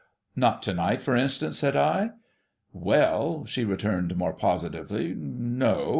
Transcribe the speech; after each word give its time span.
'Not 0.35 0.63
to 0.63 0.73
night, 0.73 1.03
for 1.03 1.15
instance!' 1.15 1.59
said 1.59 1.75
L' 1.75 2.11
^^'ell!' 2.75 3.47
she 3.47 3.63
returned 3.63 4.17
more 4.17 4.33
positively,' 4.33 5.13
no. 5.15 5.89